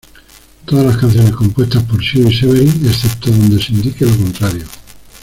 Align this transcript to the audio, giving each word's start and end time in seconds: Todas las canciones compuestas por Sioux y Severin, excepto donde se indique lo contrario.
Todas 0.65 0.83
las 0.83 0.97
canciones 0.97 1.31
compuestas 1.31 1.83
por 1.83 2.03
Sioux 2.03 2.27
y 2.27 2.33
Severin, 2.35 2.87
excepto 2.89 3.29
donde 3.29 3.61
se 3.63 3.71
indique 3.71 4.03
lo 4.03 4.17
contrario. 4.17 4.65